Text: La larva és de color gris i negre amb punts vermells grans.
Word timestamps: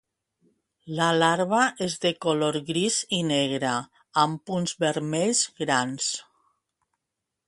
La 0.99 1.09
larva 1.17 1.59
és 1.87 1.97
de 2.05 2.11
color 2.25 2.57
gris 2.69 2.97
i 3.17 3.21
negre 3.31 3.73
amb 4.25 4.41
punts 4.51 4.73
vermells 4.85 5.43
grans. 5.63 6.09